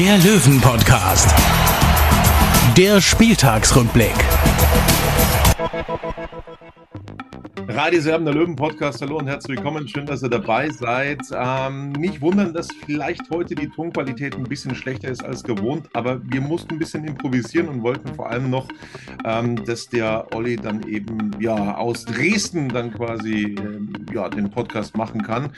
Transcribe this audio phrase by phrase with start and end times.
[0.00, 1.28] der Löwen-Podcast.
[2.74, 4.14] Der Spieltagsrückblick.
[7.72, 9.00] Radio Serben, der Löwen-Podcast.
[9.00, 9.86] Hallo und herzlich willkommen.
[9.86, 11.20] Schön, dass ihr dabei seid.
[11.32, 16.20] Ähm, nicht wundern, dass vielleicht heute die Tonqualität ein bisschen schlechter ist als gewohnt, aber
[16.32, 18.66] wir mussten ein bisschen improvisieren und wollten vor allem noch,
[19.24, 24.96] ähm, dass der Olli dann eben ja aus Dresden dann quasi ähm, ja, den Podcast
[24.96, 25.52] machen kann.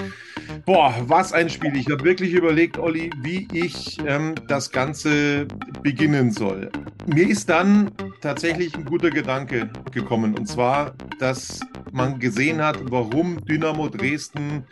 [0.66, 1.74] Boah, was ein Spiel.
[1.76, 5.46] Ich habe wirklich überlegt, Olli, wie ich ähm, das Ganze
[5.82, 6.70] beginnen soll.
[7.06, 11.60] Mir ist dann tatsächlich ein guter Gedanke gekommen und zwar, dass
[11.92, 14.64] man gesehen hat, warum Dynamo Dresden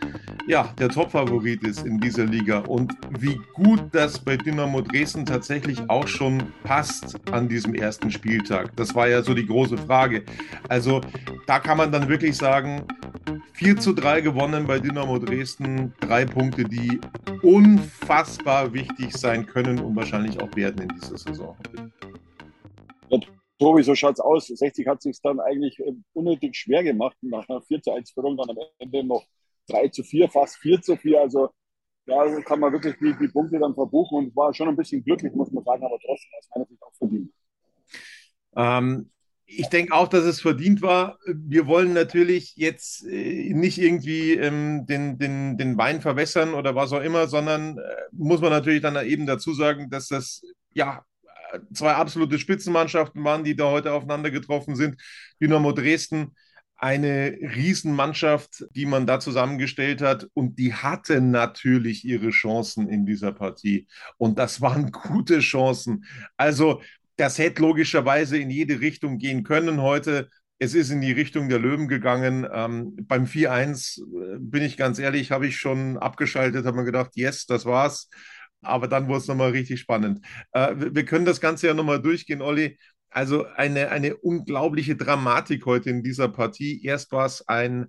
[0.46, 5.78] ja der Topfavorit ist in dieser Liga und wie gut das bei Dynamo Dresden tatsächlich
[5.88, 8.74] auch schon passt an diesem ersten Spieltag.
[8.76, 10.24] Das war ja so die große Frage.
[10.68, 11.00] Also
[11.46, 12.82] da kann man dann wirklich sagen,
[13.54, 15.92] 4 zu 3 gewonnen bei Dynamo Dresden.
[16.00, 16.98] Drei Punkte, die
[17.42, 21.56] unfassbar wichtig sein können und wahrscheinlich auch werden in dieser Saison.
[23.60, 24.46] Tobi, so schaut's aus.
[24.46, 27.16] 60 hat sich dann eigentlich äh, unnötig schwer gemacht.
[27.20, 29.24] Nach einer 4 zu 1 Führung dann am Ende noch
[29.68, 31.20] 3 zu 4, fast 4 zu 4.
[31.20, 31.50] Also
[32.06, 35.34] da kann man wirklich die, die Punkte dann verbuchen und war schon ein bisschen glücklich,
[35.34, 37.32] muss man sagen, aber trotzdem aus meiner Sicht auch verdient.
[38.56, 39.10] Ähm,
[39.44, 41.18] ich denke auch, dass es verdient war.
[41.26, 46.92] Wir wollen natürlich jetzt äh, nicht irgendwie ähm, den, den, den Wein verwässern oder was
[46.94, 47.82] auch immer, sondern äh,
[48.12, 51.04] muss man natürlich dann eben dazu sagen, dass das ja
[51.72, 55.00] zwei absolute Spitzenmannschaften waren, die da heute aufeinander getroffen sind.
[55.40, 56.34] Dynamo Dresden,
[56.76, 63.32] eine Riesenmannschaft, die man da zusammengestellt hat und die hatte natürlich ihre Chancen in dieser
[63.32, 66.06] Partie und das waren gute Chancen.
[66.38, 66.80] Also
[67.16, 70.30] das hätte logischerweise in jede Richtung gehen können heute.
[70.58, 72.46] Es ist in die Richtung der Löwen gegangen.
[72.50, 77.10] Ähm, beim 4-1 äh, bin ich ganz ehrlich, habe ich schon abgeschaltet, habe mir gedacht,
[77.14, 78.08] yes, das war's.
[78.62, 80.24] Aber dann wurde es nochmal richtig spannend.
[80.52, 82.78] Äh, wir können das Ganze ja nochmal durchgehen, Olli.
[83.10, 86.84] Also eine, eine unglaubliche Dramatik heute in dieser Partie.
[86.84, 87.88] Erst war es ein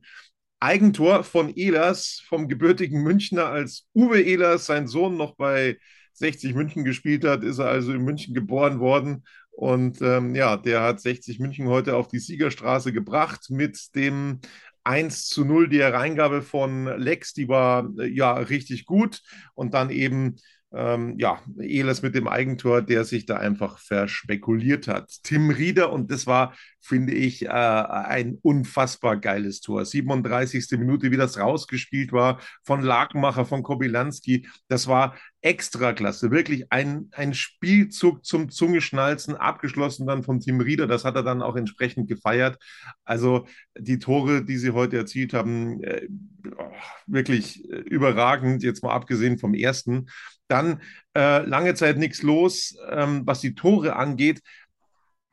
[0.60, 5.78] Eigentor von Ehlers, vom gebürtigen Münchner, als Uwe Ehlers, sein Sohn, noch bei
[6.14, 9.24] 60 München gespielt hat, ist er also in München geboren worden.
[9.52, 14.40] Und ähm, ja, der hat 60 München heute auf die Siegerstraße gebracht mit dem
[14.84, 15.68] 1 zu 0.
[15.70, 19.22] Die Hereingabe von Lex, die war äh, ja richtig gut.
[19.54, 20.36] Und dann eben
[20.74, 25.10] ähm, ja, Ehlers mit dem Eigentor, der sich da einfach verspekuliert hat.
[25.24, 29.86] Tim Rieder, und das war, finde ich, äh, ein unfassbar geiles Tor.
[29.86, 30.80] 37.
[30.80, 34.48] Minute, wie das rausgespielt war von Lakenmacher, von Kobilanski.
[34.70, 40.88] Das war Extraklasse, wirklich ein, ein Spielzug zum Zungeschnalzen, abgeschlossen dann von Tim Rieder.
[40.88, 42.58] Das hat er dann auch entsprechend gefeiert.
[43.04, 46.08] Also die Tore, die sie heute erzielt haben, äh,
[47.08, 50.08] wirklich äh, überragend, jetzt mal abgesehen vom ersten.
[50.52, 50.82] Dann
[51.16, 54.42] äh, lange Zeit nichts los, ähm, was die Tore angeht.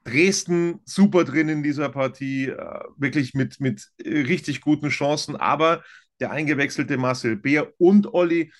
[0.04, 5.82] Dresden super drin in dieser Partie, äh, wirklich mit, mit richtig guten Chancen, aber
[6.20, 8.52] der eingewechselte Marcel Beer und Olli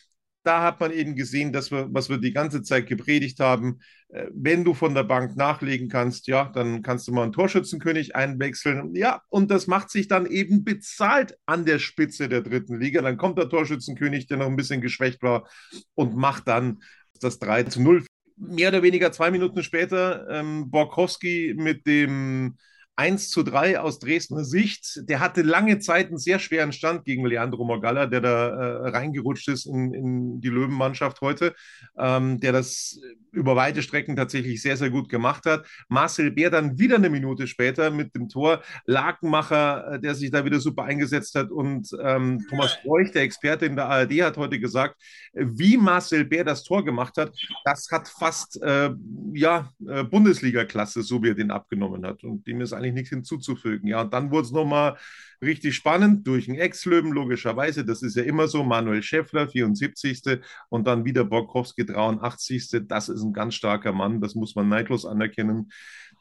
[0.43, 4.26] da hat man eben gesehen, dass wir, was wir die ganze Zeit gepredigt haben, äh,
[4.32, 8.94] wenn du von der Bank nachlegen kannst, ja, dann kannst du mal einen Torschützenkönig einwechseln.
[8.94, 13.03] Ja, und das macht sich dann eben bezahlt an der Spitze der dritten Liga.
[13.03, 15.49] Dann kommt der Torschützenkönig, der noch ein bisschen geschwächt war,
[15.94, 16.82] und macht dann
[17.20, 18.05] das 3 zu 0.
[18.37, 22.56] Mehr oder weniger zwei Minuten später ähm, Borkowski mit dem
[22.98, 25.02] 1 zu 3 aus Dresdner Sicht.
[25.08, 29.49] Der hatte lange Zeit einen sehr schweren Stand gegen Leandro Morgalla, der da äh, reingerutscht
[29.49, 31.55] ist in, in die Löwenmannschaft heute,
[31.96, 33.00] ähm, der das
[33.31, 35.64] über weite Strecken tatsächlich sehr, sehr gut gemacht hat.
[35.88, 38.62] Marcel Bär dann wieder eine Minute später mit dem Tor.
[38.87, 41.52] Lakenmacher, äh, der sich da wieder super eingesetzt hat.
[41.52, 44.96] Und ähm, Thomas Bräuch, der Experte in der ARD, hat heute gesagt,
[45.34, 47.32] wie Marcel Bär das Tor gemacht hat,
[47.64, 48.90] das hat fast äh,
[49.34, 52.25] ja, äh, Bundesliga-Klasse, so wie er den abgenommen hat.
[52.25, 53.88] Und dem ist eigentlich nichts hinzuzufügen.
[53.88, 54.96] Ja, und dann wurde es nochmal
[55.40, 57.85] richtig spannend durch einen Ex-Löwen, logischerweise.
[57.85, 58.64] Das ist ja immer so.
[58.64, 60.40] Manuel Schäffler, 74.
[60.69, 62.87] Und dann wieder Borkowski, 83.
[62.87, 64.20] Das ist ein ganz starker Mann.
[64.20, 65.70] Das muss man neidlos anerkennen.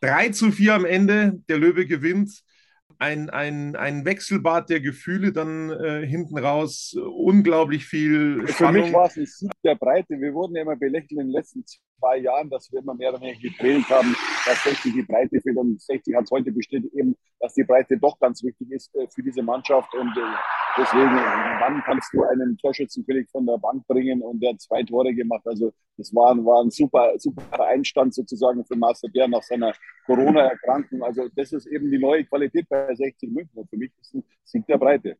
[0.01, 1.41] 3 zu 4 am Ende.
[1.49, 2.43] Der Löwe gewinnt.
[2.99, 6.95] Ein, ein, ein Wechselbad der Gefühle dann äh, hinten raus.
[6.95, 8.73] Unglaublich viel Spannung.
[8.73, 10.19] Für mich war es ein Sieg der Breite.
[10.19, 11.63] Wir wurden ja immer belächelt in den letzten
[11.99, 14.15] zwei Jahren, dass wir immer mehr oder weniger getrailt haben,
[14.45, 15.57] dass 60 die Breite fehlt.
[15.57, 19.07] Und 60 hat es heute bestätigt, eben, dass die Breite doch ganz wichtig ist äh,
[19.13, 19.93] für diese Mannschaft.
[19.93, 20.21] Und äh,
[20.77, 21.15] deswegen,
[21.59, 25.45] wann kannst du einen Torschützenkönig von der Bank bringen und der hat zwei Tore gemacht?
[25.45, 29.73] Also das war, war ein super, super Einstand sozusagen für Master Bär nach seiner
[30.05, 31.03] Corona-Erkrankung.
[31.03, 33.57] Also das ist eben die neue Qualität bei 60 München.
[33.57, 35.17] Und für mich ist ein Sieg der Breite.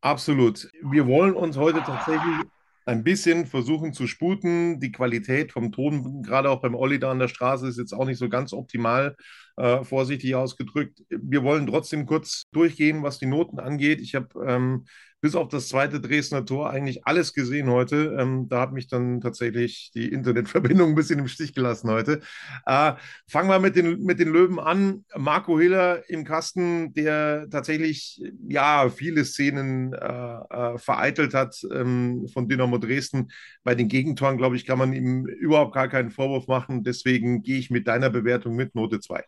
[0.00, 0.70] Absolut.
[0.82, 2.36] Wir wollen uns heute tatsächlich
[2.84, 4.80] ein bisschen versuchen zu sputen.
[4.80, 8.04] Die Qualität vom Ton, gerade auch beim Olli da an der Straße, ist jetzt auch
[8.06, 9.16] nicht so ganz optimal,
[9.56, 11.02] äh, vorsichtig ausgedrückt.
[11.08, 14.00] Wir wollen trotzdem kurz durchgehen, was die Noten angeht.
[14.00, 14.84] Ich habe ähm,
[15.24, 18.14] bis auf das zweite Dresdner Tor eigentlich alles gesehen heute.
[18.18, 22.20] Ähm, da hat mich dann tatsächlich die Internetverbindung ein bisschen im Stich gelassen heute.
[22.66, 22.92] Äh,
[23.26, 25.06] fangen wir mit den, mit den Löwen an.
[25.16, 32.46] Marco Hiller im Kasten, der tatsächlich ja viele Szenen äh, äh, vereitelt hat ähm, von
[32.46, 33.30] Dynamo Dresden.
[33.62, 36.84] Bei den Gegentoren, glaube ich, kann man ihm überhaupt gar keinen Vorwurf machen.
[36.84, 39.24] Deswegen gehe ich mit deiner Bewertung mit Note 2.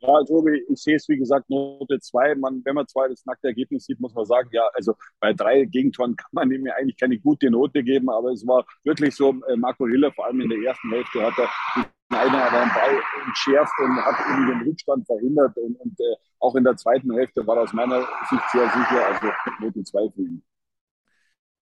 [0.00, 2.34] Ja, Tobi, ich sehe es wie gesagt Note 2.
[2.34, 5.64] Man, wenn man zwar das nackte Ergebnis sieht, muss man sagen, ja, also bei drei
[5.64, 9.56] Gegentoren kann man ihm eigentlich keine gute Note geben, aber es war wirklich so, äh,
[9.56, 11.48] Marco Hiller, vor allem in der ersten Hälfte, hat er
[12.10, 16.16] den einen oder anderen Ball entschärft und hat eben den Rückstand verhindert und, und äh,
[16.40, 19.28] auch in der zweiten Hälfte war aus meiner Sicht sehr sicher, also
[19.60, 20.42] Note 2 für ihn.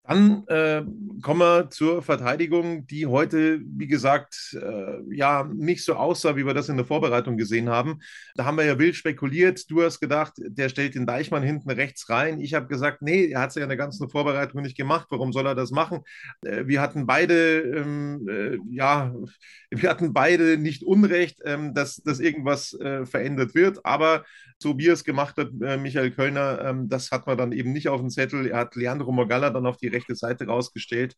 [0.06, 0.82] Dann äh,
[1.22, 6.54] kommen wir zur Verteidigung, die heute, wie gesagt, äh, ja nicht so aussah, wie wir
[6.54, 8.00] das in der Vorbereitung gesehen haben.
[8.36, 9.68] Da haben wir ja wild spekuliert.
[9.68, 12.40] Du hast gedacht, der stellt den Deichmann hinten rechts rein.
[12.40, 15.08] Ich habe gesagt, nee, er hat es ja in der ganzen Vorbereitung nicht gemacht.
[15.10, 16.00] Warum soll er das machen?
[16.44, 19.12] Äh, wir hatten beide, ähm, äh, ja,
[19.70, 23.84] wir hatten beide nicht Unrecht, ähm, dass, dass irgendwas äh, verändert wird.
[23.84, 24.24] Aber
[24.58, 27.88] so wie es gemacht hat, äh, Michael Kölner, ähm, das hat man dann eben nicht
[27.88, 28.46] auf dem Zettel.
[28.46, 31.16] Er hat Leandro Mogalla dann auf die rechte Seite rausgestellt.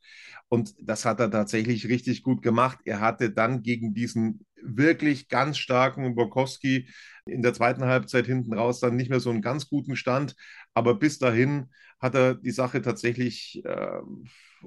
[0.49, 2.79] Und das hat er tatsächlich richtig gut gemacht.
[2.85, 6.89] Er hatte dann gegen diesen wirklich ganz starken Borkowski
[7.27, 10.35] in der zweiten Halbzeit hinten raus dann nicht mehr so einen ganz guten Stand.
[10.75, 11.71] Aber bis dahin
[12.01, 14.01] hat er die Sache tatsächlich äh,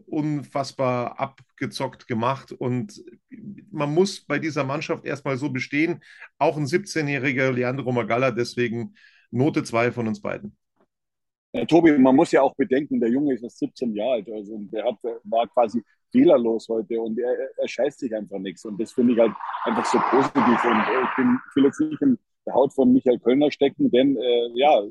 [0.05, 2.51] unfassbar abgezockt gemacht.
[2.51, 3.01] Und
[3.71, 6.01] man muss bei dieser Mannschaft erstmal so bestehen.
[6.37, 8.95] Auch ein 17-jähriger Leandro Magalla, deswegen
[9.31, 10.55] Note 2 von uns beiden.
[11.53, 14.57] Äh, Tobi, man muss ja auch bedenken, der Junge ist erst 17 Jahre alt, also
[14.71, 18.63] der hat, war quasi fehlerlos heute und er, er scheißt sich einfach nichts.
[18.65, 19.33] Und das finde ich halt
[19.63, 20.65] einfach so positiv.
[20.65, 23.89] Und äh, ich, bin, ich will jetzt nicht in der Haut von Michael Kölner stecken,
[23.92, 24.81] denn äh, ja,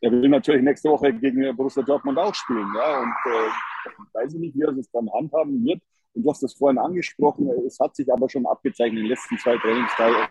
[0.00, 2.68] er will natürlich nächste Woche gegen Borussia Dortmund auch spielen.
[2.76, 5.80] Ja, und äh, weiß ich nicht, wie er es dann handhaben wird.
[6.14, 9.36] Und du hast das vorhin angesprochen, es hat sich aber schon abgezeichnet in den letzten
[9.38, 10.28] zwei Trainingstagen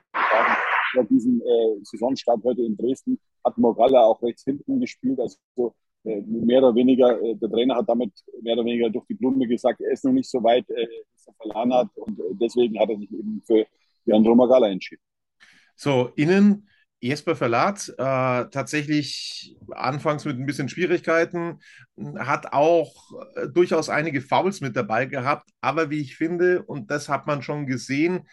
[0.95, 5.19] vor diesem äh, Saisonstart heute in Dresden hat Morgalla auch rechts hinten gespielt.
[5.19, 5.38] Also
[6.03, 8.12] äh, mehr oder weniger, äh, der Trainer hat damit
[8.42, 11.27] mehr oder weniger durch die Blume gesagt, er ist noch nicht so weit, äh, bis
[11.27, 11.89] er verloren hat.
[11.95, 13.65] Und äh, deswegen hat er sich eben für
[14.06, 15.01] Leandro Morgalla entschieden.
[15.75, 16.68] So, innen
[17.01, 21.59] Jesper Verlat, äh, tatsächlich anfangs mit ein bisschen Schwierigkeiten,
[22.18, 22.95] hat auch
[23.36, 27.42] äh, durchaus einige Fouls mit dabei gehabt, aber wie ich finde, und das hat man
[27.42, 28.27] schon gesehen,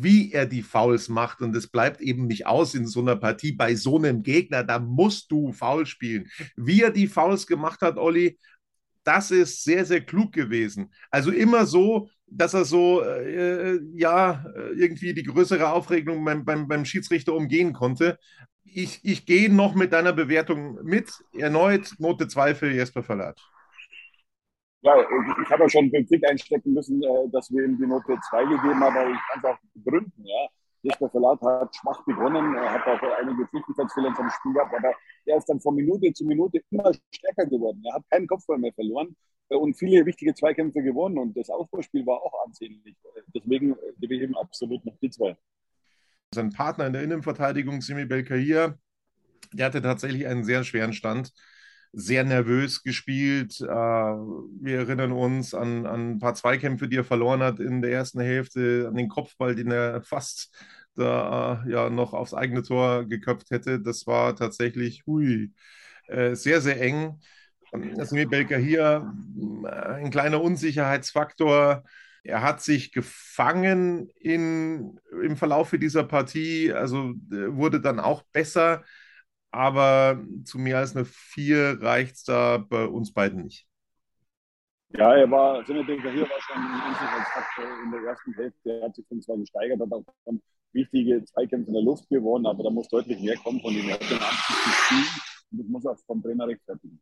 [0.00, 1.40] wie er die Fouls macht.
[1.42, 4.64] Und es bleibt eben nicht aus in so einer Partie bei so einem Gegner.
[4.64, 6.28] Da musst du Foul spielen.
[6.56, 8.38] Wie er die Fouls gemacht hat, Olli,
[9.04, 10.92] das ist sehr, sehr klug gewesen.
[11.10, 14.44] Also immer so, dass er so, äh, ja,
[14.76, 18.18] irgendwie die größere Aufregung beim, beim, beim Schiedsrichter umgehen konnte.
[18.64, 21.12] Ich, ich gehe noch mit deiner Bewertung mit.
[21.36, 23.40] Erneut Note 2 für Jesper Verlat.
[24.82, 28.18] Ja, ich habe ja schon den Kritik einstecken müssen, äh, dass wir ihm die Note
[28.30, 30.24] 2 gegeben haben, aber ich kann es auch begründen.
[30.24, 30.48] Ja.
[30.82, 34.92] Jesper Verlat hat schwach begonnen, er hat auch einige Flüchtigkeitsfehler in seinem Spiel gehabt, aber
[35.26, 37.80] er ist dann von Minute zu Minute immer stärker geworden.
[37.86, 39.14] Er hat keinen Kopfball mehr verloren
[39.50, 42.96] äh, und viele wichtige Zweikämpfe gewonnen und das Aufbauspiel war auch ansehnlich.
[43.32, 45.36] Deswegen gebe ich ihm absolut noch die 2.
[46.34, 48.78] Sein Partner in der Innenverteidigung, Simi Belkahir,
[49.52, 51.32] der hatte tatsächlich einen sehr schweren Stand
[51.92, 53.60] sehr nervös gespielt.
[53.60, 57.92] Äh, wir erinnern uns an, an ein paar Zweikämpfe, die er verloren hat in der
[57.92, 60.54] ersten Hälfte, an den Kopfball, den er fast
[60.94, 63.80] da ja noch aufs eigene Tor geköpft hätte.
[63.80, 65.52] Das war tatsächlich hui,
[66.08, 67.20] äh, sehr, sehr eng.
[67.72, 69.14] Samir Belka hier
[69.64, 71.84] ein kleiner Unsicherheitsfaktor.
[72.22, 78.84] Er hat sich gefangen in, im Verlauf dieser Partie, also wurde dann auch besser
[79.52, 83.66] aber zu mehr als eine 4 reicht es da bei uns beiden nicht.
[84.94, 88.70] Ja, er war, Sinnedenker hier war schon ein Unsicherheitsfaktor in der ersten Hälfte.
[88.70, 90.42] Er hat sich zwar gesteigert, hat auch schon
[90.72, 93.88] wichtige Zweikämpfe in der Luft gewonnen, aber da muss deutlich mehr kommen von ihm.
[93.88, 94.18] Er hat den
[95.52, 97.00] und das muss auch vom Trainer rechtfertigen.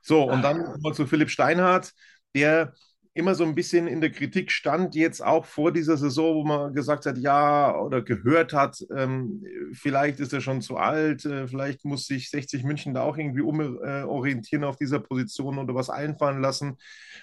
[0.00, 1.92] So, und dann mal zu Philipp Steinhardt,
[2.34, 2.74] der
[3.14, 6.74] immer so ein bisschen in der Kritik stand, jetzt auch vor dieser Saison, wo man
[6.74, 11.84] gesagt hat, ja, oder gehört hat, ähm, vielleicht ist er schon zu alt, äh, vielleicht
[11.84, 16.76] muss sich 60 München da auch irgendwie umorientieren auf dieser Position oder was einfallen lassen.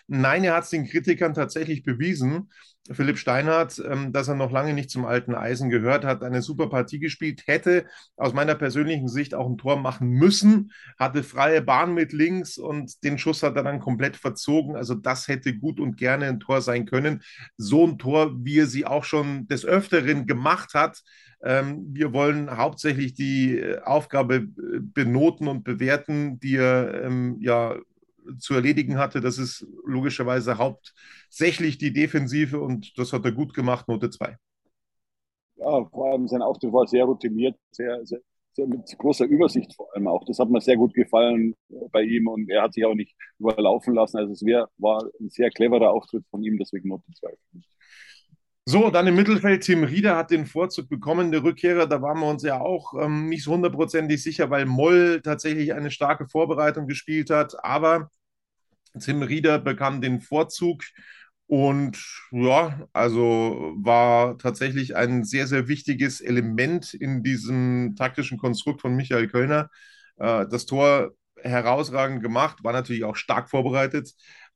[0.07, 2.49] Nein, er hat es den Kritikern tatsächlich bewiesen.
[2.89, 6.67] Philipp Steinhardt, ähm, dass er noch lange nicht zum alten Eisen gehört hat, eine super
[6.67, 7.85] Partie gespielt, hätte
[8.15, 13.03] aus meiner persönlichen Sicht auch ein Tor machen müssen, hatte freie Bahn mit links und
[13.03, 14.75] den Schuss hat er dann komplett verzogen.
[14.75, 17.21] Also das hätte gut und gerne ein Tor sein können.
[17.57, 21.01] So ein Tor, wie er sie auch schon des Öfteren gemacht hat.
[21.43, 27.75] Ähm, wir wollen hauptsächlich die äh, Aufgabe äh, benoten und bewerten, die er ähm, ja
[28.37, 29.21] zu erledigen hatte.
[29.21, 34.37] Das ist logischerweise hauptsächlich die Defensive und das hat er gut gemacht, Note 2.
[35.55, 38.19] Ja, vor allem sein Auftritt war sehr routiniert, sehr, sehr,
[38.53, 40.25] sehr, mit großer Übersicht vor allem auch.
[40.25, 41.55] Das hat mir sehr gut gefallen
[41.91, 44.17] bei ihm und er hat sich auch nicht überlaufen lassen.
[44.17, 47.29] Also es wär, war ein sehr cleverer Auftritt von ihm, deswegen Note 2.
[48.65, 51.87] So, dann im Mittelfeld, Tim Rieder hat den Vorzug bekommen, der Rückkehrer.
[51.87, 56.27] Da waren wir uns ja auch ähm, nicht hundertprozentig sicher, weil Moll tatsächlich eine starke
[56.27, 57.63] Vorbereitung gespielt hat.
[57.63, 58.09] Aber
[58.99, 60.83] Tim Rieder bekam den Vorzug
[61.47, 61.97] und
[62.31, 69.27] ja, also war tatsächlich ein sehr, sehr wichtiges Element in diesem taktischen Konstrukt von Michael
[69.27, 69.69] Kölner.
[70.17, 74.13] Äh, das Tor herausragend gemacht, war natürlich auch stark vorbereitet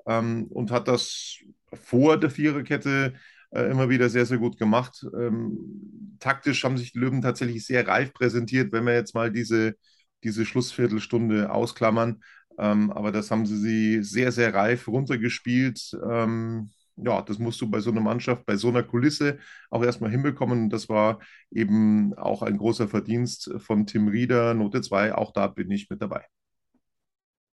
[0.07, 1.37] ähm, und hat das
[1.73, 3.15] vor der Viererkette
[3.55, 5.05] äh, immer wieder sehr, sehr gut gemacht.
[5.17, 9.75] Ähm, taktisch haben sich die Löwen tatsächlich sehr reif präsentiert, wenn wir jetzt mal diese,
[10.23, 12.21] diese Schlussviertelstunde ausklammern.
[12.57, 15.91] Ähm, aber das haben sie, sie sehr, sehr reif runtergespielt.
[16.09, 20.11] Ähm, ja, das musst du bei so einer Mannschaft, bei so einer Kulisse auch erstmal
[20.11, 20.69] hinbekommen.
[20.69, 21.19] Das war
[21.51, 25.13] eben auch ein großer Verdienst von Tim Rieder, Note 2.
[25.13, 26.25] Auch da bin ich mit dabei.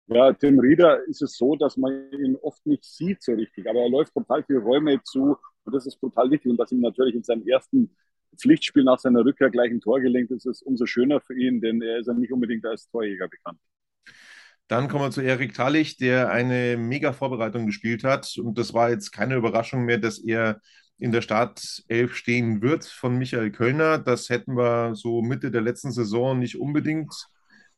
[0.07, 3.81] Ja, Tim Rieder ist es so, dass man ihn oft nicht sieht so richtig, aber
[3.81, 5.37] er läuft total viele Räume zu
[5.69, 6.51] und das ist total wichtig.
[6.51, 7.91] Und dass ihm natürlich in seinem ersten
[8.37, 11.83] Pflichtspiel nach seiner Rückkehr gleich ein Tor gelingt, ist es umso schöner für ihn, denn
[11.83, 13.59] er ist ja nicht unbedingt als Torjäger bekannt.
[14.67, 18.37] Dann kommen wir zu Erik Tallich, der eine mega Vorbereitung gespielt hat.
[18.39, 20.61] Und das war jetzt keine Überraschung mehr, dass er
[20.99, 23.99] in der Startelf stehen wird von Michael Kölner.
[23.99, 27.15] Das hätten wir so Mitte der letzten Saison nicht unbedingt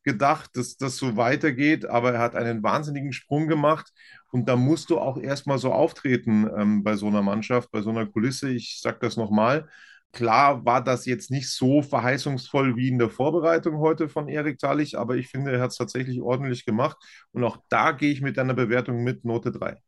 [0.05, 3.93] gedacht, dass das so weitergeht, aber er hat einen wahnsinnigen Sprung gemacht
[4.33, 7.91] und da musst du auch erstmal so auftreten ähm, bei so einer Mannschaft, bei so
[7.91, 8.51] einer Kulisse.
[8.51, 9.69] Ich sage das nochmal.
[10.13, 14.99] Klar war das jetzt nicht so verheißungsvoll wie in der Vorbereitung heute von Erik Talich,
[14.99, 16.97] aber ich finde, er hat es tatsächlich ordentlich gemacht
[17.33, 19.81] und auch da gehe ich mit einer Bewertung mit Note 3.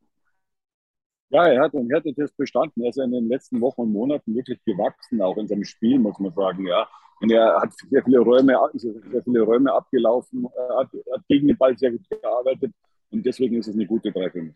[1.33, 2.83] Ja, er hat, hat das bestanden.
[2.83, 6.19] Er ist in den letzten Wochen und Monaten wirklich gewachsen, auch in seinem Spiel, muss
[6.19, 6.67] man sagen.
[6.67, 6.87] Ja,
[7.21, 10.47] und er hat sehr viele Räume, sehr viele Räume abgelaufen,
[10.77, 12.73] hat, hat gegen den Ball sehr gut gearbeitet
[13.11, 14.55] und deswegen ist es eine gute 3 für mich.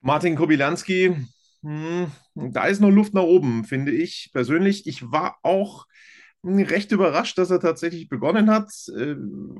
[0.00, 1.16] Martin Kobilanski,
[1.62, 4.86] hm, da ist noch Luft nach oben, finde ich persönlich.
[4.86, 5.86] Ich war auch
[6.44, 8.70] recht überrascht, dass er tatsächlich begonnen hat.
[8.94, 9.16] Äh,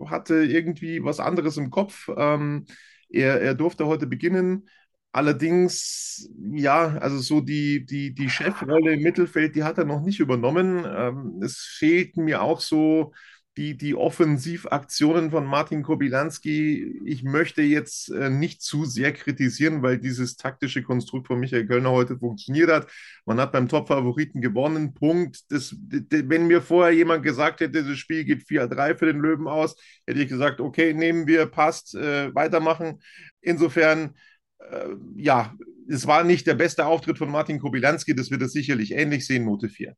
[0.08, 2.08] hatte irgendwie was anderes im Kopf.
[2.16, 2.66] Ähm,
[3.08, 4.68] er, er durfte heute beginnen.
[5.16, 10.20] Allerdings, ja, also so die, die, die Chefrolle im Mittelfeld, die hat er noch nicht
[10.20, 10.84] übernommen.
[10.86, 13.14] Ähm, es fehlten mir auch so
[13.56, 17.00] die, die Offensivaktionen von Martin Kobilanski.
[17.06, 21.92] Ich möchte jetzt äh, nicht zu sehr kritisieren, weil dieses taktische Konstrukt von Michael Kölner
[21.92, 22.86] heute funktioniert hat.
[23.24, 24.92] Man hat beim Top-Favoriten gewonnen.
[24.92, 25.50] Punkt.
[25.50, 29.76] Das, wenn mir vorher jemand gesagt hätte, das Spiel geht 4-3 für den Löwen aus,
[30.06, 33.00] hätte ich gesagt, okay, nehmen wir, passt, äh, weitermachen.
[33.40, 34.12] Insofern
[34.58, 35.54] äh, ja,
[35.88, 39.44] es war nicht der beste Auftritt von Martin Kobilanski, das wird es sicherlich ähnlich sehen,
[39.44, 39.94] Note 4.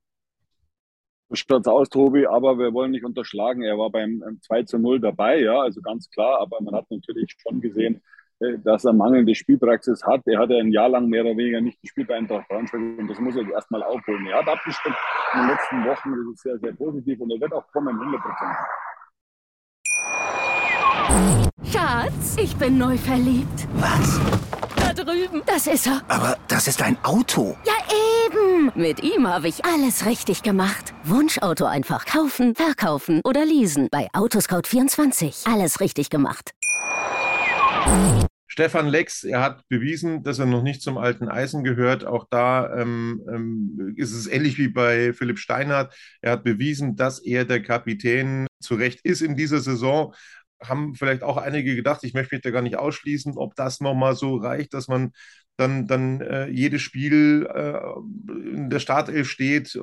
[1.30, 3.62] So schaut aus, Tobi, aber wir wollen nicht unterschlagen.
[3.62, 7.36] Er war beim 2 zu 0 dabei, ja, also ganz klar, aber man hat natürlich
[7.38, 8.00] schon gesehen,
[8.40, 10.22] äh, dass er mangelnde Spielpraxis hat.
[10.26, 13.08] Er hat ja ein Jahr lang mehr oder weniger nicht gespielt bei Eintracht Braunschweig und
[13.08, 14.26] das muss er erstmal aufholen.
[14.26, 14.96] Er hat abgestimmt
[15.34, 18.22] in den letzten Wochen, das ist sehr, sehr positiv und er wird auch kommen, 100
[18.22, 18.56] Prozent.
[21.64, 23.68] Schatz, ich bin neu verliebt.
[23.74, 24.47] Was?
[25.08, 25.42] Drüben.
[25.46, 26.02] Das ist er.
[26.08, 27.56] Aber das ist ein Auto.
[27.64, 27.72] Ja,
[28.26, 28.70] eben.
[28.74, 30.92] Mit ihm habe ich alles richtig gemacht.
[31.02, 33.88] Wunschauto einfach kaufen, verkaufen oder leasen.
[33.90, 35.50] Bei Autoscout24.
[35.50, 36.50] Alles richtig gemacht.
[38.48, 42.04] Stefan Lex, er hat bewiesen, dass er noch nicht zum alten Eisen gehört.
[42.04, 45.94] Auch da ähm, ähm, ist es ähnlich wie bei Philipp Steinhardt.
[46.20, 50.12] Er hat bewiesen, dass er der Kapitän zu Recht ist in dieser Saison
[50.60, 54.14] haben vielleicht auch einige gedacht, ich möchte mich da gar nicht ausschließen, ob das nochmal
[54.14, 55.12] so reicht, dass man
[55.56, 57.80] dann, dann äh, jedes Spiel äh,
[58.28, 59.78] in der Startelf steht.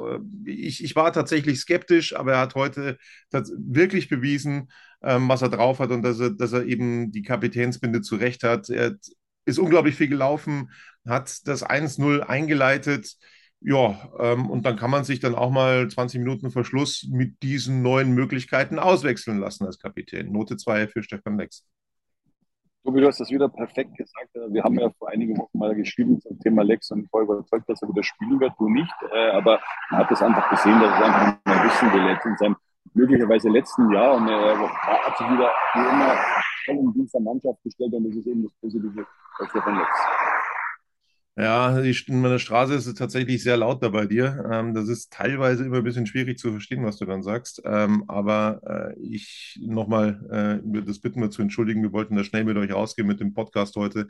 [0.46, 2.98] Ich, ich war tatsächlich skeptisch, aber er hat heute
[3.32, 4.70] wirklich bewiesen,
[5.04, 8.70] ähm, was er drauf hat und dass er, dass er eben die Kapitänsbinde zurecht hat.
[8.70, 8.96] Er
[9.44, 10.72] ist unglaublich viel gelaufen,
[11.06, 13.18] hat das 1-0 eingeleitet.
[13.68, 17.42] Ja, ähm, und dann kann man sich dann auch mal 20 Minuten vor Schluss mit
[17.42, 20.32] diesen neuen Möglichkeiten auswechseln lassen als Kapitän.
[20.32, 21.66] Note 2 für Stefan Lex.
[22.84, 24.30] Tobi, du hast das wieder perfekt gesagt.
[24.50, 27.82] Wir haben ja vor einigen Wochen mal geschrieben zum Thema Lex und war überzeugt, dass
[27.82, 28.54] er wieder spielen wird.
[28.60, 28.94] Du nicht.
[29.12, 32.38] Äh, aber man hat das einfach gesehen, dass er einfach mal wissen will jetzt in
[32.38, 32.56] seinem
[32.94, 34.14] möglicherweise letzten Jahr.
[34.18, 36.16] Und er hat sich wieder wie immer
[36.66, 39.08] voll in dieser Mannschaft gestellt und das ist eben das Positive
[39.40, 40.25] bei Stefan Lex.
[41.38, 44.50] Ja, in meiner Straße ist es tatsächlich sehr laut da bei dir.
[44.50, 47.62] Ähm, das ist teilweise immer ein bisschen schwierig zu verstehen, was du dann sagst.
[47.66, 48.62] Ähm, aber
[48.96, 51.84] äh, ich nochmal, äh, das bitten wir zu entschuldigen.
[51.84, 54.08] Wir wollten da schnell mit euch rausgehen mit dem Podcast heute.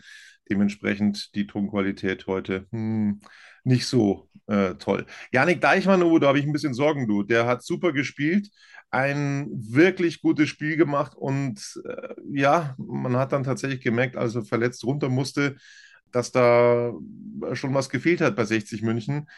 [0.51, 3.21] Dementsprechend die Tonqualität heute hm,
[3.63, 5.07] nicht so äh, toll.
[5.31, 7.23] Janik Deichmann, oh, da habe ich ein bisschen Sorgen, du.
[7.23, 8.49] Der hat super gespielt,
[8.91, 14.43] ein wirklich gutes Spiel gemacht und äh, ja, man hat dann tatsächlich gemerkt, als er
[14.45, 15.55] verletzt runter musste,
[16.15, 16.93] dass da
[17.53, 19.29] schon was gefehlt hat bei 60 München.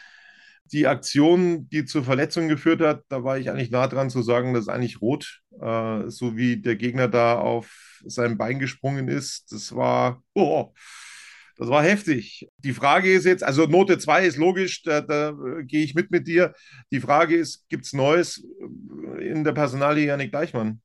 [0.72, 4.54] Die Aktion, die zur Verletzung geführt hat, da war ich eigentlich nah dran zu sagen,
[4.54, 9.50] das ist eigentlich rot, äh, so wie der Gegner da auf sein Bein gesprungen ist.
[9.50, 10.72] Das war, oh,
[11.56, 12.48] das war heftig.
[12.58, 16.28] Die Frage ist jetzt, also Note 2 ist logisch, da, da gehe ich mit mit
[16.28, 16.54] dir.
[16.92, 18.46] Die Frage ist, gibt es Neues
[19.20, 20.80] in der Personalie Janik Deichmann?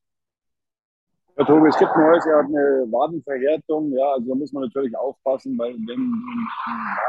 [1.36, 4.96] Ja, Tobi, es gibt Neues, er hat eine Wadenverhärtung, ja, also da muss man natürlich
[4.96, 6.14] aufpassen, weil wenn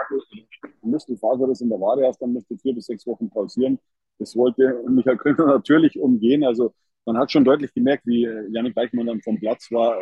[0.08, 3.78] du Muskelfaser ist in der Wade hast, dann musst du vier bis sechs Wochen pausieren.
[4.18, 6.42] Das wollte Michael Kröner natürlich umgehen.
[6.44, 6.72] Also
[7.04, 9.98] man hat schon deutlich gemerkt, wie Janik Deichmann dann vom Platz war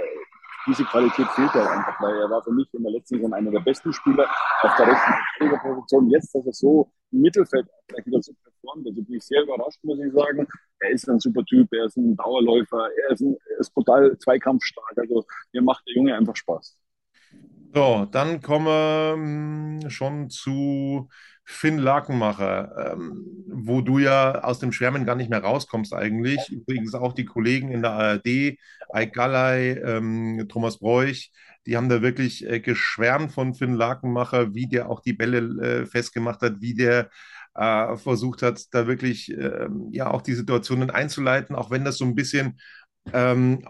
[0.67, 3.51] diese Qualität fehlt halt einfach, weil er war für mich in der letzten Saison einer
[3.51, 4.29] der besten Spieler
[4.63, 6.11] auf der rechten Position.
[6.11, 7.67] Jetzt, dass er so im Mittelfeld
[8.05, 10.47] wieder so performt, also bin ich sehr überrascht, muss ich sagen.
[10.79, 14.17] Er ist ein super Typ, er ist ein Dauerläufer, er ist, ein, er ist total
[14.19, 14.97] zweikampfstark.
[14.97, 16.79] Also mir macht der Junge einfach Spaß.
[17.75, 21.09] So, dann kommen wir hm, schon zu
[21.45, 26.51] Finn Lakenmacher, ähm, wo du ja aus dem Schwärmen gar nicht mehr rauskommst eigentlich.
[26.51, 28.59] Übrigens auch die Kollegen in der ARD,
[28.93, 31.31] Eik Gallei, ähm, Thomas Bräuch,
[31.67, 35.87] die haben da wirklich äh, geschwärmt von Finn Lakenmacher, wie der auch die Bälle äh,
[35.87, 37.11] festgemacht hat, wie der
[37.55, 42.05] äh, versucht hat, da wirklich ähm, ja auch die Situationen einzuleiten, auch wenn das so
[42.05, 42.59] ein bisschen
[43.13, 43.65] ähm,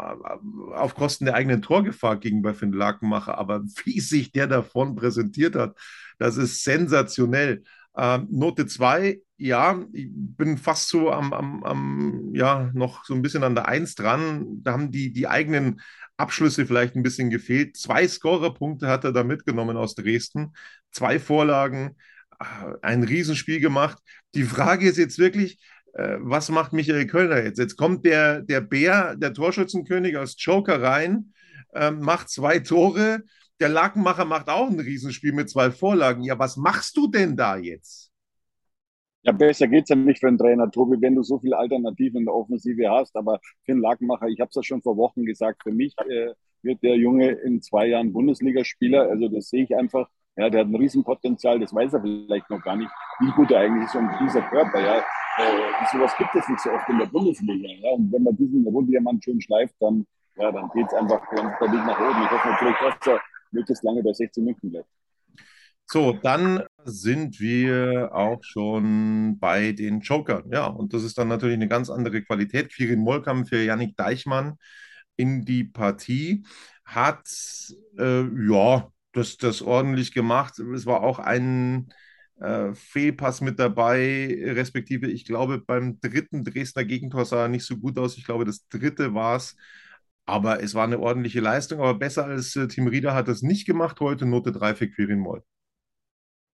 [0.74, 3.38] auf Kosten der eigenen Torgefahr gegenüber Finn Lakenmacher.
[3.38, 5.76] Aber wie sich der davon präsentiert hat,
[6.18, 7.64] das ist sensationell.
[7.96, 13.22] Ähm, Note 2, ja, ich bin fast so am, am, am, ja, noch so ein
[13.22, 14.62] bisschen an der 1 dran.
[14.62, 15.80] Da haben die, die eigenen
[16.16, 17.76] Abschlüsse vielleicht ein bisschen gefehlt.
[17.76, 20.54] Zwei Scorerpunkte hat er da mitgenommen aus Dresden,
[20.90, 21.96] zwei Vorlagen,
[22.38, 22.44] äh,
[22.82, 23.98] ein Riesenspiel gemacht.
[24.34, 25.58] Die Frage ist jetzt wirklich,
[25.94, 27.58] äh, was macht Michael Kölner jetzt?
[27.58, 31.32] Jetzt kommt der, der Bär, der Torschützenkönig aus Joker rein,
[31.74, 33.22] äh, macht zwei Tore.
[33.62, 36.24] Der Lakenmacher macht auch ein Riesenspiel mit zwei Vorlagen.
[36.24, 38.10] Ja, was machst du denn da jetzt?
[39.22, 42.22] Ja, besser geht es ja nicht für einen Trainer, Tobi, wenn du so viele Alternativen
[42.22, 43.14] in der Offensive hast.
[43.14, 46.32] Aber für einen Lakenmacher, ich habe es ja schon vor Wochen gesagt, für mich äh,
[46.62, 49.08] wird der Junge in zwei Jahren Bundesligaspieler.
[49.08, 50.08] Also das sehe ich einfach.
[50.34, 53.60] Ja, der hat ein Riesenpotenzial, das weiß er vielleicht noch gar nicht, wie gut er
[53.60, 54.80] eigentlich ist und dieser Körper.
[54.80, 54.98] Ja,
[55.38, 57.68] äh, sowas gibt es nicht so oft in der Bundesliga.
[57.78, 57.92] Ja?
[57.92, 61.86] Und wenn man diesen Rohdiamant schön schleift, dann, ja, dann geht es einfach der Weg
[61.86, 62.24] nach oben.
[62.24, 63.20] Ich hoffe natürlich, dass er
[63.52, 64.88] möglichst lange bei 16 München bleibt.
[65.86, 70.44] So, dann sind wir auch schon bei den Jokern.
[70.50, 72.72] Ja, und das ist dann natürlich eine ganz andere Qualität.
[72.72, 74.56] Quirin Moll kam für Yannick Deichmann
[75.16, 76.44] in die Partie,
[76.84, 77.28] hat
[77.98, 80.58] äh, ja das, das ordentlich gemacht.
[80.58, 81.92] Es war auch ein
[82.40, 87.76] äh, Fehlpass mit dabei, respektive ich glaube beim dritten Dresdner Gegentor sah er nicht so
[87.76, 88.16] gut aus.
[88.16, 89.56] Ich glaube, das dritte war es.
[90.26, 91.80] Aber es war eine ordentliche Leistung.
[91.80, 94.26] Aber besser als äh, Tim Rieder hat das nicht gemacht heute.
[94.26, 95.42] Note 3 für Quirin Moll.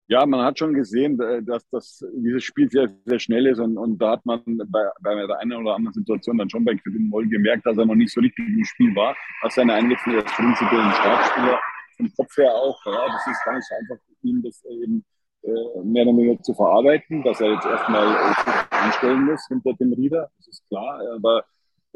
[0.08, 3.76] Ja, man hat schon gesehen, äh, dass das, dieses Spiel sehr, sehr schnell ist und,
[3.76, 7.08] und da hat man bei, bei der einen oder anderen Situation dann schon bei Quirin
[7.08, 10.30] Moll gemerkt, dass er noch nicht so richtig im Spiel war, dass seine Einwechslung als
[10.32, 11.58] prinzipiellen Startspieler
[11.96, 15.04] vom Kopf her auch, ja, das ist ganz einfach, ihm das eben
[15.42, 19.92] äh, mehr oder weniger zu verarbeiten, dass er jetzt erstmal äh, anstellen muss hinter dem
[19.92, 21.44] Rieder, das ist klar, aber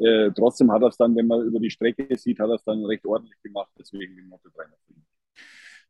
[0.01, 2.63] äh, trotzdem hat er es dann, wenn man über die Strecke sieht, hat er es
[2.63, 4.63] dann recht ordentlich gemacht, deswegen die Note 3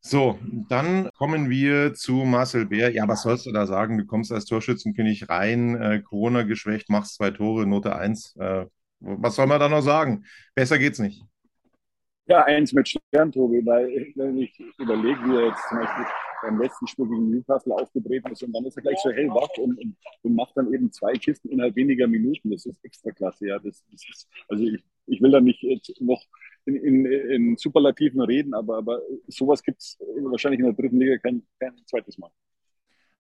[0.04, 2.92] so, dann kommen wir zu Marcel Bär.
[2.92, 4.00] Ja, was sollst du da sagen?
[4.00, 8.36] Du kommst als Torschützenkönig rein, äh, Corona geschwächt, machst zwei Tore, Note 1.
[8.38, 8.66] Äh,
[9.00, 10.26] was soll man da noch sagen?
[10.56, 11.24] Besser geht's nicht.
[12.26, 16.06] Ja, eins mit Stern, Tobi, weil wenn ich überlege, wie er jetzt zum Beispiel
[16.42, 19.78] beim letzten Spiel gegen Newcastle aufgetreten ist und dann ist er gleich so hellwach und,
[19.78, 22.52] und, und macht dann eben zwei Kisten innerhalb weniger Minuten.
[22.52, 23.60] Das ist extra klasse, ja.
[23.60, 26.24] Das, das ist, also ich, ich will da nicht jetzt noch
[26.66, 31.18] in, in, in Superlativen reden, aber, aber sowas gibt es wahrscheinlich in der dritten Liga
[31.18, 32.30] kein, kein zweites Mal.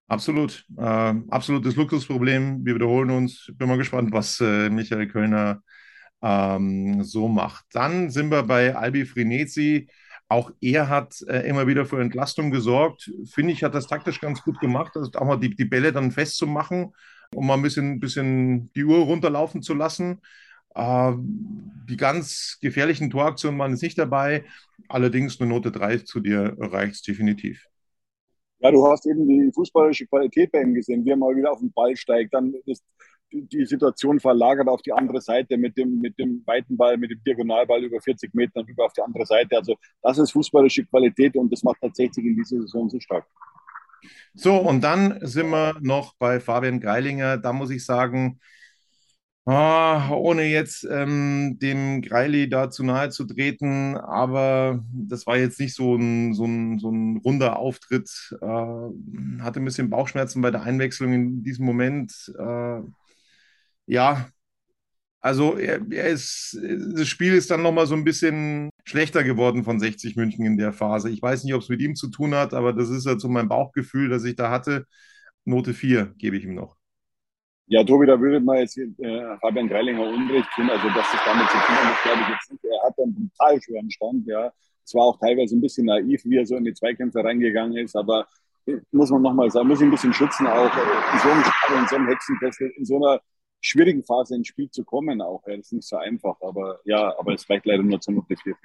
[0.07, 0.65] Absolut.
[0.77, 0.81] Äh,
[1.29, 2.65] absolutes Luxusproblem.
[2.65, 3.49] Wir wiederholen uns.
[3.55, 5.63] Bin mal gespannt, was äh, Michael Kölner
[6.21, 7.65] ähm, so macht.
[7.71, 9.87] Dann sind wir bei Albi Frinezi.
[10.31, 13.11] Auch er hat äh, immer wieder für Entlastung gesorgt.
[13.25, 16.11] Finde ich, hat das taktisch ganz gut gemacht, also auch mal die, die Bälle dann
[16.11, 16.93] festzumachen,
[17.35, 20.21] um mal ein bisschen, bisschen die Uhr runterlaufen zu lassen.
[20.73, 24.45] Äh, die ganz gefährlichen Toraktionen waren jetzt nicht dabei.
[24.87, 27.67] Allerdings eine Note 3 zu dir reicht definitiv.
[28.59, 31.59] Ja, du hast eben die fußballische Qualität bei ihm gesehen, wie er mal wieder auf
[31.59, 32.85] den Ball steigt, dann ist
[33.31, 37.23] die Situation verlagert auf die andere Seite mit dem, mit dem weiten Ball, mit dem
[37.23, 39.57] Diagonalball über 40 Meter und über auf die andere Seite.
[39.57, 43.25] Also das ist fußballische Qualität und das macht tatsächlich in dieser Saison so stark.
[44.33, 47.37] So, und dann sind wir noch bei Fabian Greilinger.
[47.37, 48.39] Da muss ich sagen,
[49.45, 55.59] Ah, ohne jetzt ähm, dem Greili da zu nahe zu treten, aber das war jetzt
[55.59, 58.09] nicht so ein, so ein, so ein runder Auftritt.
[58.39, 62.31] Äh, hatte ein bisschen Bauchschmerzen bei der Einwechslung in diesem Moment.
[62.37, 62.81] Äh,
[63.85, 64.29] ja,
[65.21, 66.57] also er, er, ist,
[66.95, 70.73] das Spiel ist dann nochmal so ein bisschen schlechter geworden von 60 München in der
[70.73, 71.11] Phase.
[71.11, 73.29] Ich weiß nicht, ob es mit ihm zu tun hat, aber das ist halt so
[73.29, 74.85] mein Bauchgefühl, das ich da hatte.
[75.45, 76.75] Note 4 gebe ich ihm noch.
[77.67, 80.69] Ja, Tobi, da würde man jetzt äh, Fabian Greilinger Unrecht tun.
[80.69, 82.65] Also, dass das damit zu tun hat, glaube ich jetzt nicht.
[82.65, 84.51] Er hat einen total schweren Stand, ja.
[84.83, 87.95] Es war auch teilweise ein bisschen naiv, wie er so in die Zweikämpfe reingegangen ist,
[87.95, 88.27] aber
[88.65, 91.43] äh, muss man nochmal sagen, muss ihn ein bisschen schützen, auch äh, in so einem
[91.43, 93.21] Spiel, in so einem Hexenkessel, in so einer
[93.61, 95.43] schwierigen Phase ins Spiel zu kommen auch.
[95.47, 98.35] Ja, das ist nicht so einfach, aber ja, aber es reicht leider nur zur Note
[98.35, 98.55] 4.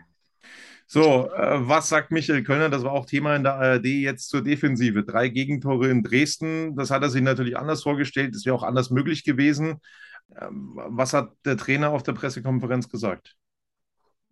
[0.89, 2.71] So, äh, was sagt Michael Kölner?
[2.71, 5.05] Das war auch Thema in der ARD jetzt zur Defensive.
[5.05, 6.77] Drei Gegentore in Dresden.
[6.77, 8.35] Das hat er sich natürlich anders vorgestellt.
[8.35, 9.81] Das wäre auch anders möglich gewesen.
[10.41, 13.37] Ähm, was hat der Trainer auf der Pressekonferenz gesagt?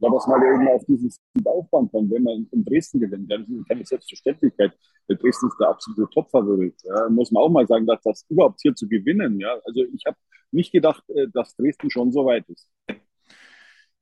[0.04, 3.32] Ja, dass man eben auf diesen Sieg aufbauen kann, wenn man in Dresden gewinnt.
[3.32, 4.72] Das ist keine Selbstverständlichkeit.
[5.08, 6.74] Dresden ist der absolute Topfavorit.
[6.82, 9.40] Ja, muss man auch mal sagen, dass das überhaupt hier zu gewinnen.
[9.40, 10.18] Ja, also ich habe
[10.50, 12.68] nicht gedacht, äh, dass Dresden schon so weit ist.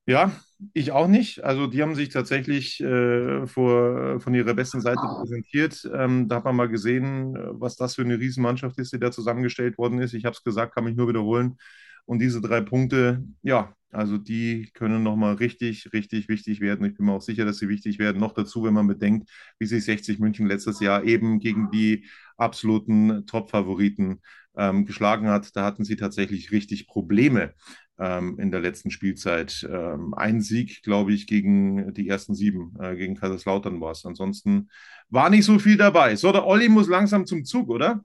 [0.07, 0.33] Ja,
[0.73, 1.45] ich auch nicht.
[1.45, 5.89] Also die haben sich tatsächlich äh, vor, von ihrer besten Seite präsentiert.
[5.95, 9.79] Ähm, da hat man mal gesehen, was das für eine Riesenmannschaft ist, die da zusammengestellt
[9.79, 10.15] worden ist.
[10.15, 11.59] Ich habe es gesagt, kann mich nur wiederholen.
[12.07, 16.87] Und diese drei Punkte, ja, also die können nochmal richtig, richtig wichtig werden.
[16.87, 18.21] Ich bin mir auch sicher, dass sie wichtig werden.
[18.21, 23.27] Noch dazu, wenn man bedenkt, wie sich 60 München letztes Jahr eben gegen die absoluten
[23.27, 24.21] Top-Favoriten
[24.57, 25.55] ähm, geschlagen hat.
[25.55, 27.55] Da hatten sie tatsächlich richtig Probleme
[27.99, 29.67] ähm, in der letzten Spielzeit.
[29.71, 34.05] Ähm, ein Sieg, glaube ich, gegen die ersten sieben, äh, gegen Kaiserslautern war es.
[34.05, 34.71] Ansonsten
[35.11, 36.17] war nicht so viel dabei.
[36.17, 38.05] So, der Olli muss langsam zum Zug, oder?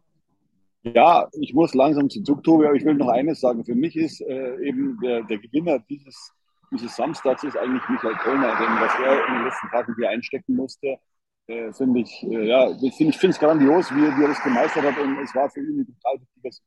[0.94, 3.64] Ja, ich muss langsam zum Zug, Tobi, aber ich will noch eines sagen.
[3.64, 6.32] Für mich ist äh, eben der, der Gewinner dieses,
[6.72, 10.56] dieses Samstags ist eigentlich Michael Kölner, denn was er in den letzten Tagen hier einstecken
[10.56, 10.98] musste,
[11.48, 14.98] äh, finde ich, äh, ja, ich finde es grandios, wie, wie er das gemeistert hat
[15.00, 16.64] und es war für ihn ein total wichtiger Sieg.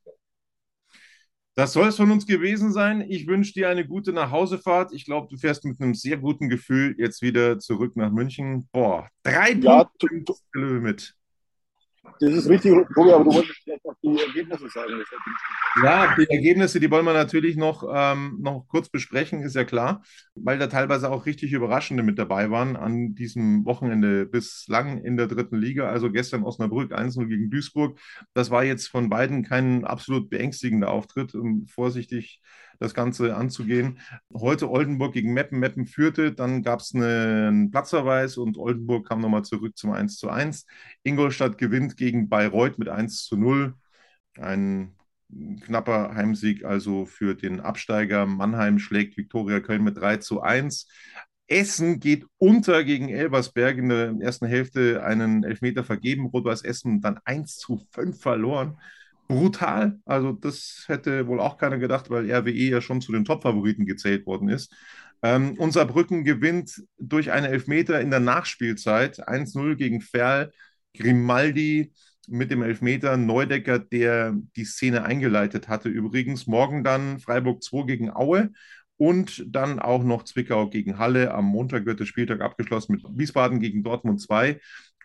[1.55, 3.05] Das soll es von uns gewesen sein.
[3.09, 4.93] Ich wünsche dir eine gute Nachhausefahrt.
[4.93, 8.69] Ich glaube, du fährst mit einem sehr guten Gefühl jetzt wieder zurück nach München.
[8.71, 11.13] Boah, drei ja, Punkte mit.
[12.03, 15.03] Das ist richtig, Tobi, aber du wolltest vielleicht noch die Ergebnisse sagen.
[15.79, 20.03] Ja, die Ergebnisse, die wollen wir natürlich noch, ähm, noch kurz besprechen, ist ja klar,
[20.35, 25.27] weil da teilweise auch richtig Überraschende mit dabei waren an diesem Wochenende bislang in der
[25.27, 25.89] dritten Liga.
[25.89, 27.97] Also gestern Osnabrück 1-0 gegen Duisburg.
[28.33, 32.41] Das war jetzt von beiden kein absolut beängstigender Auftritt, um vorsichtig
[32.79, 33.99] das Ganze anzugehen.
[34.33, 35.59] Heute Oldenburg gegen Meppen.
[35.59, 40.65] Meppen führte, dann gab es einen Platzverweis und Oldenburg kam nochmal zurück zum 1-1.
[41.03, 43.73] Ingolstadt gewinnt gegen Bayreuth mit 1-0.
[44.37, 44.95] Ein
[45.61, 48.25] knapper Heimsieg also für den Absteiger.
[48.25, 50.87] Mannheim schlägt Viktoria Köln mit 3 zu 1.
[51.47, 56.27] Essen geht unter gegen Elversberg in der ersten Hälfte einen Elfmeter vergeben.
[56.27, 58.77] Rot-Weiß Essen dann 1 zu 5 verloren.
[59.27, 59.99] Brutal.
[60.05, 64.25] Also, das hätte wohl auch keiner gedacht, weil RWE ja schon zu den Top-Favoriten gezählt
[64.25, 64.73] worden ist.
[65.23, 70.51] Ähm, unser Brücken gewinnt durch einen Elfmeter in der Nachspielzeit 1-0 gegen Ferl.
[70.93, 71.93] Grimaldi
[72.31, 75.89] mit dem Elfmeter Neudecker, der die Szene eingeleitet hatte.
[75.89, 78.51] Übrigens morgen dann Freiburg 2 gegen Aue
[78.97, 81.33] und dann auch noch Zwickau gegen Halle.
[81.33, 84.59] Am Montag wird der Spieltag abgeschlossen mit Wiesbaden gegen Dortmund 2.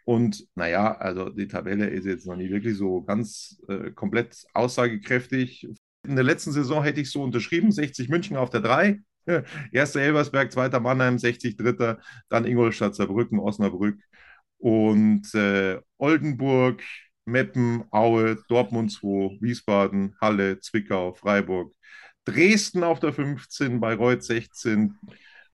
[0.04, 5.66] Und naja, also die Tabelle ist jetzt noch nicht wirklich so ganz äh, komplett aussagekräftig.
[6.06, 9.00] In der letzten Saison hätte ich so unterschrieben, 60 München auf der 3,
[9.72, 13.98] erster Elversberg, zweiter Mannheim, 60 Dritter, dann Ingolstadt, Saarbrücken, Osnabrück
[14.58, 16.82] und äh, Oldenburg,
[17.26, 21.74] Meppen, Aue, Dortmund 2, Wiesbaden, Halle, Zwickau, Freiburg,
[22.24, 24.98] Dresden auf der 15, Bayreuth 16,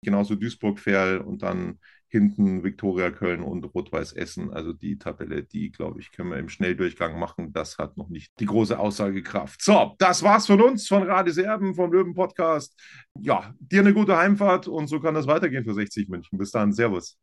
[0.04, 4.52] Genauso Duisburg-Ferl und dann hinten Viktoria Köln und Rot-Weiß Essen.
[4.52, 7.52] Also die Tabelle, die, glaube ich, können wir im Schnelldurchgang machen.
[7.52, 9.62] Das hat noch nicht die große Aussagekraft.
[9.62, 12.78] So, das war's von uns, von Radis Erben, vom Löwen-Podcast.
[13.18, 16.36] Ja, dir eine gute Heimfahrt und so kann das weitergehen für 60 München.
[16.36, 17.16] Bis dann, Servus.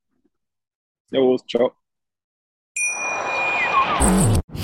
[1.11, 1.88] Servus, ciao.